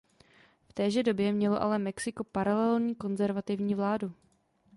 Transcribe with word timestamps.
V 0.69 0.73
téže 0.73 1.03
době 1.03 1.31
mělo 1.33 1.61
ale 1.61 1.79
Mexiko 1.79 2.23
paralelní 2.23 2.95
konzervativní 2.95 3.75
vládu. 3.75 4.13